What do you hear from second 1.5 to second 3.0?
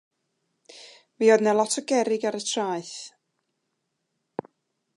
lot o gerrig ar y traeth.